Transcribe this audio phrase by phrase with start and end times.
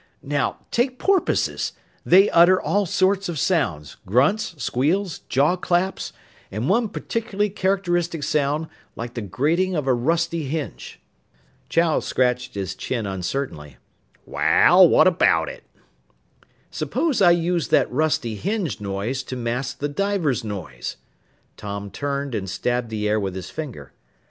[0.23, 1.73] "Now, take porpoises.
[2.03, 6.11] They utter all sorts of sounds grunts, squeals, jawclaps
[6.51, 10.99] and one particularly characteristic sound, like the grating of a rusty hinge."
[11.69, 13.77] Chow scratched his chin uncertainly.
[14.25, 15.65] "Wal, what about it?"
[16.71, 20.97] "Suppose I used that rusty hinge noise to mask the diver's noise."
[21.57, 23.93] Tom turned and stabbed the air with his finger.